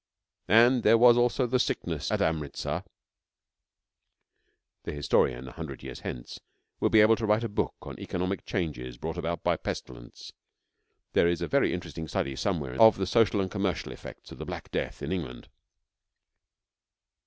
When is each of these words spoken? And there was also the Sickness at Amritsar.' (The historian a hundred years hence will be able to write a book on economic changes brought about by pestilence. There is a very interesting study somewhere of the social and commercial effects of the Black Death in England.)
And 0.47 0.81
there 0.81 0.97
was 0.97 1.15
also 1.15 1.45
the 1.45 1.59
Sickness 1.59 2.09
at 2.09 2.23
Amritsar.' 2.23 2.83
(The 4.83 4.93
historian 4.93 5.47
a 5.47 5.51
hundred 5.51 5.83
years 5.83 5.99
hence 5.99 6.39
will 6.79 6.89
be 6.89 7.01
able 7.01 7.15
to 7.17 7.25
write 7.27 7.43
a 7.43 7.47
book 7.47 7.75
on 7.83 7.99
economic 7.99 8.43
changes 8.43 8.97
brought 8.97 9.19
about 9.19 9.43
by 9.43 9.57
pestilence. 9.57 10.31
There 11.13 11.27
is 11.27 11.39
a 11.43 11.47
very 11.47 11.71
interesting 11.71 12.07
study 12.07 12.35
somewhere 12.35 12.81
of 12.81 12.97
the 12.97 13.05
social 13.05 13.41
and 13.41 13.51
commercial 13.51 13.91
effects 13.91 14.31
of 14.31 14.39
the 14.39 14.45
Black 14.45 14.71
Death 14.71 15.03
in 15.03 15.11
England.) 15.11 15.49